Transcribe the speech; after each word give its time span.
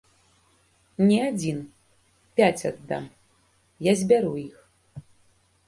Ні 1.07 1.17
адзін, 1.29 1.59
пяць 2.41 2.65
аддам, 2.71 3.05
я 3.91 3.97
збяру 4.03 4.33
іх. 4.49 4.57